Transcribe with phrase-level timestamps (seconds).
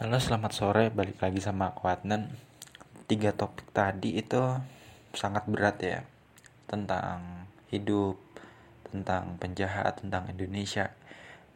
[0.00, 0.84] Halo, selamat sore.
[0.88, 2.32] Balik lagi sama aku Adnan.
[3.04, 4.40] Tiga topik tadi itu
[5.12, 6.00] sangat berat ya.
[6.64, 8.16] Tentang hidup,
[8.88, 10.96] tentang penjahat, tentang Indonesia.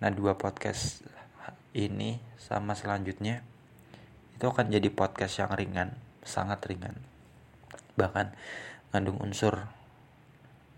[0.04, 1.08] Nah, dua podcast
[1.72, 3.40] ini sama selanjutnya
[4.36, 7.00] itu akan jadi podcast yang ringan, sangat ringan.
[7.96, 8.28] Bahkan
[8.92, 9.72] ngandung unsur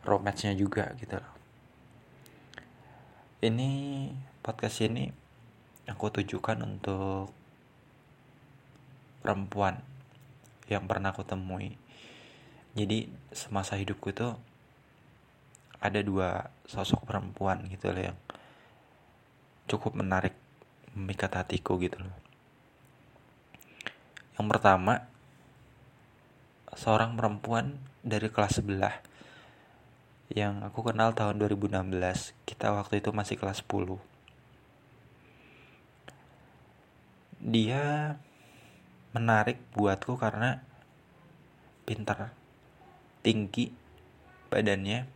[0.07, 1.35] romance-nya juga gitu loh.
[3.43, 3.71] Ini
[4.39, 5.11] podcast ini
[5.91, 7.35] aku tujukan untuk
[9.27, 9.83] perempuan
[10.71, 11.75] yang pernah aku temui.
[12.79, 14.39] Jadi semasa hidupku tuh
[15.83, 18.19] ada dua sosok perempuan gitu loh yang
[19.67, 20.39] cukup menarik
[20.95, 22.15] memikat hatiku gitu loh.
[24.39, 25.11] Yang pertama
[26.79, 28.95] seorang perempuan dari kelas sebelah
[30.31, 31.75] yang aku kenal tahun 2016
[32.47, 33.97] kita waktu itu masih kelas 10
[37.47, 38.19] dia
[39.17, 40.61] menarik buatku karena
[41.89, 42.37] pintar
[43.25, 43.73] tinggi
[44.53, 45.09] badannya.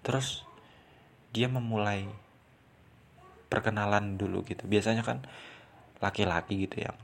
[0.00, 0.48] Terus
[1.36, 2.08] dia memulai
[3.52, 4.64] perkenalan dulu gitu.
[4.64, 5.20] Biasanya kan
[6.00, 6.96] laki-laki gitu yang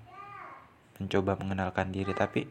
[0.97, 2.49] mencoba mengenalkan diri tapi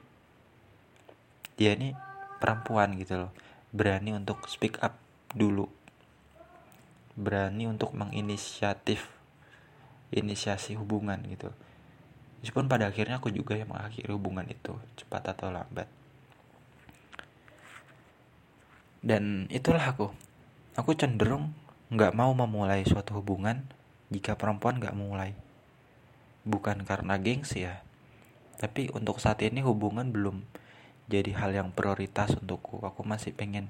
[1.57, 1.97] dia ini
[2.37, 3.31] perempuan gitu loh.
[3.73, 4.93] Berani untuk speak up
[5.33, 5.65] dulu.
[7.17, 9.09] Berani untuk menginisiatif
[10.13, 11.49] inisiasi hubungan gitu
[12.39, 15.87] Meskipun pada akhirnya aku juga yang mengakhiri hubungan itu, cepat atau lambat.
[19.03, 20.11] Dan itulah aku.
[20.79, 21.51] Aku cenderung
[21.91, 23.67] nggak mau memulai suatu hubungan
[24.07, 25.35] jika perempuan nggak mulai.
[26.47, 27.83] Bukan karena gengsi ya,
[28.55, 30.47] tapi untuk saat ini hubungan belum
[31.11, 32.79] jadi hal yang prioritas untukku.
[32.79, 33.67] Aku masih pengen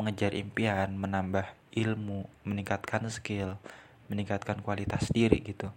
[0.00, 1.44] mengejar impian, menambah
[1.76, 3.60] ilmu, meningkatkan skill,
[4.08, 5.68] meningkatkan kualitas diri gitu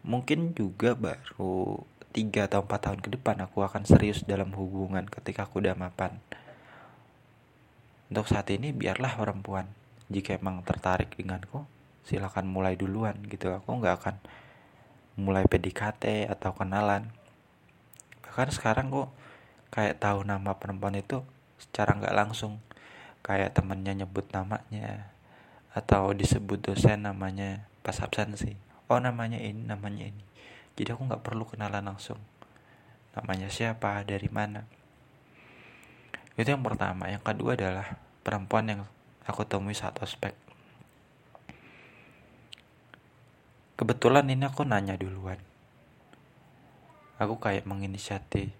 [0.00, 5.46] mungkin juga baru tiga atau empat tahun ke depan aku akan serius dalam hubungan ketika
[5.46, 6.18] aku udah mapan.
[8.10, 9.70] Untuk saat ini biarlah perempuan.
[10.10, 11.62] Jika emang tertarik denganku,
[12.02, 13.54] silakan mulai duluan gitu.
[13.54, 14.16] Aku nggak akan
[15.14, 17.06] mulai PDKT atau kenalan.
[18.26, 19.14] Bahkan sekarang kok
[19.70, 21.22] kayak tahu nama perempuan itu
[21.62, 22.58] secara nggak langsung.
[23.22, 25.12] Kayak temennya nyebut namanya
[25.70, 30.24] atau disebut dosen namanya pas absensi oh namanya ini namanya ini.
[30.74, 32.18] Jadi aku nggak perlu kenalan langsung.
[33.14, 34.66] Namanya siapa dari mana.
[36.34, 37.06] Itu yang pertama.
[37.06, 37.86] Yang kedua adalah
[38.26, 38.82] perempuan yang
[39.22, 40.34] aku temui saat ospek.
[43.78, 45.38] Kebetulan ini aku nanya duluan.
[47.22, 48.50] Aku kayak menginisiatif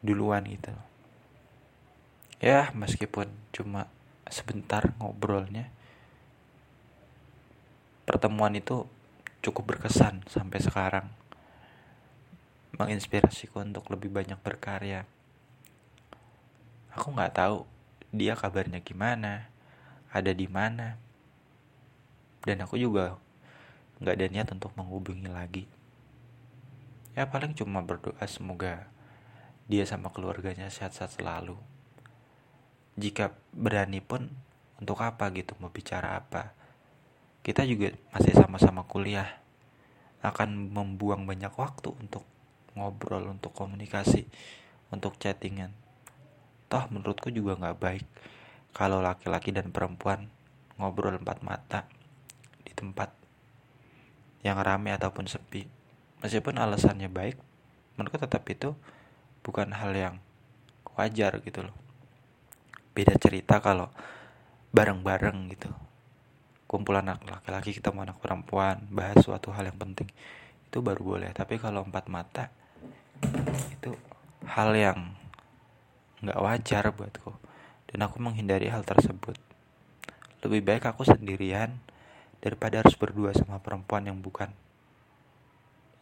[0.00, 0.72] duluan gitu.
[2.40, 3.84] Ya meskipun cuma
[4.30, 5.68] sebentar ngobrolnya
[8.08, 8.88] pertemuan itu
[9.40, 11.06] cukup berkesan sampai sekarang.
[12.76, 15.08] Menginspirasiku untuk lebih banyak berkarya.
[16.92, 17.64] Aku nggak tahu
[18.12, 19.48] dia kabarnya gimana
[20.12, 21.00] ada di mana.
[22.44, 23.16] Dan aku juga
[24.00, 25.64] nggak ada niat untuk menghubungi lagi.
[27.16, 28.88] Ya paling cuma berdoa semoga
[29.68, 31.56] dia sama keluarganya sehat-sehat selalu.
[33.00, 34.28] Jika berani pun
[34.80, 36.59] untuk apa gitu mau bicara apa
[37.40, 39.40] kita juga masih sama-sama kuliah
[40.20, 42.28] akan membuang banyak waktu untuk
[42.76, 44.28] ngobrol untuk komunikasi
[44.92, 45.72] untuk chattingan.
[46.68, 48.04] Toh menurutku juga nggak baik
[48.76, 50.28] kalau laki-laki dan perempuan
[50.76, 51.88] ngobrol empat mata
[52.62, 53.10] di tempat
[54.44, 55.64] yang rame ataupun sepi.
[56.20, 57.40] Meskipun alasannya baik
[57.96, 58.76] menurutku tetap itu
[59.40, 60.14] bukan hal yang
[60.92, 61.76] wajar gitu loh.
[62.92, 63.88] Beda cerita kalau
[64.76, 65.72] bareng-bareng gitu
[66.70, 70.06] kumpulan anak laki-laki ketemu anak perempuan bahas suatu hal yang penting
[70.70, 71.34] itu baru boleh.
[71.34, 72.46] Tapi kalau empat mata
[73.74, 73.90] itu
[74.46, 75.18] hal yang
[76.22, 77.34] nggak wajar buatku.
[77.90, 79.34] Dan aku menghindari hal tersebut.
[80.46, 81.74] Lebih baik aku sendirian
[82.38, 84.54] daripada harus berdua sama perempuan yang bukan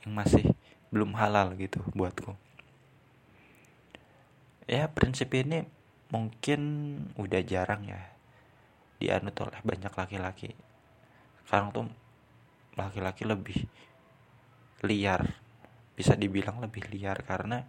[0.05, 0.53] yang masih
[0.93, 2.37] belum halal gitu buatku.
[4.69, 5.65] Ya prinsip ini
[6.13, 6.61] mungkin
[7.17, 8.05] udah jarang ya
[9.01, 10.53] dianut oleh banyak laki-laki
[11.49, 11.89] sekarang tuh
[12.77, 13.65] laki-laki lebih
[14.85, 15.33] liar.
[15.97, 17.65] Bisa dibilang lebih liar karena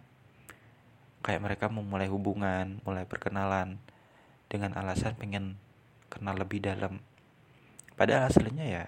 [1.24, 3.80] kayak mereka memulai hubungan mulai perkenalan
[4.52, 5.56] dengan alasan pengen
[6.12, 7.00] kenal lebih dalam.
[7.96, 8.84] Padahal aslinya ya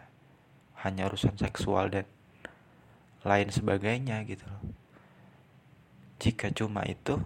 [0.84, 2.04] hanya urusan seksual dan
[3.24, 4.60] lain sebagainya gitu loh.
[6.20, 7.16] Jika cuma itu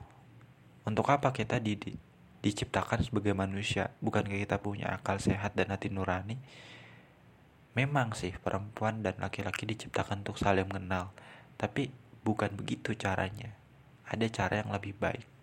[0.87, 1.75] untuk apa kita di,
[2.47, 3.91] diciptakan sebagai manusia?
[3.99, 6.39] Bukan kita punya akal sehat dan hati nurani
[7.77, 11.13] Memang sih perempuan dan laki-laki diciptakan untuk saling mengenal,
[11.61, 11.93] tapi
[12.25, 13.53] bukan begitu caranya.
[14.09, 15.36] Ada cara yang lebih baik.